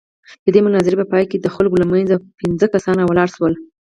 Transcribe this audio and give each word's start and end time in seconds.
د 0.43 0.47
دې 0.53 0.61
مناظرې 0.65 0.95
په 0.99 1.05
پاى 1.11 1.23
کښې 1.29 1.37
د 1.41 1.47
خلقو 1.55 1.79
له 1.81 1.85
منځه 1.91 2.15
پينځه 2.39 2.65
کسان 2.73 2.95
راولاړ 2.97 3.27
سول. 3.35 3.53